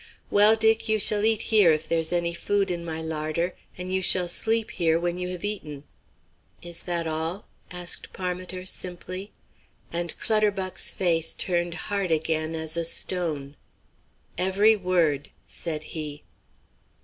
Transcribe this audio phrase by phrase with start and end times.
[0.31, 4.01] "Well, Dick, you shall eat here, if there's any food in my larder, and you
[4.01, 5.83] shall sleep here when you have eaten."
[6.63, 9.31] "Is that all?" asked Parmiter, simply,
[9.93, 13.55] and Clutterbuck's face turned hard again as a stone.
[14.39, 16.23] "Every word," said he.